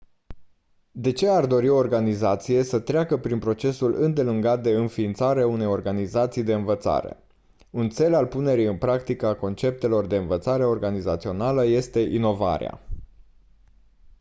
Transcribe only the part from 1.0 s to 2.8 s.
ce ar dori o organizație să